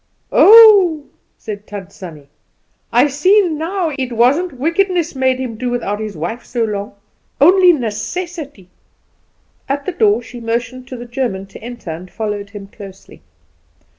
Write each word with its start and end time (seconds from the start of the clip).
"Oh," 0.31 1.05
said 1.37 1.67
Tant 1.67 1.91
Sannie, 1.91 2.27
"I 2.91 3.05
see 3.05 3.47
now 3.47 3.91
it 3.99 4.11
wasn't 4.13 4.53
wickedness 4.53 5.13
made 5.13 5.37
him 5.37 5.57
do 5.57 5.69
without 5.69 5.99
his 5.99 6.17
wife 6.17 6.43
so 6.43 6.63
long 6.63 6.93
only 7.39 7.71
necessity." 7.71 8.69
At 9.69 9.85
the 9.85 9.91
door 9.91 10.23
she 10.23 10.39
motioned 10.39 10.87
to 10.87 10.97
the 10.97 11.05
German 11.05 11.45
to 11.45 11.61
enter, 11.61 11.91
and 11.91 12.09
followed 12.09 12.49
him 12.49 12.65
closely. 12.65 13.21